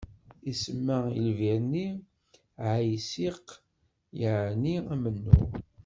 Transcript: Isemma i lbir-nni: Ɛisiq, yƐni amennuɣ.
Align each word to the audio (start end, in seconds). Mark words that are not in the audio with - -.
Isemma 0.51 0.97
i 1.17 1.19
lbir-nni: 1.27 1.87
Ɛisiq, 2.71 3.45
yƐni 4.19 4.75
amennuɣ. 4.93 5.39